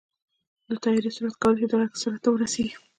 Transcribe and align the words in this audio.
د 0.69 0.71
طیارې 0.83 1.11
سرعت 1.15 1.35
کولی 1.41 1.57
شي 1.61 1.67
د 1.69 1.73
غږ 1.79 1.91
سرعت 2.01 2.21
ته 2.23 2.29
ورسېږي. 2.31 2.73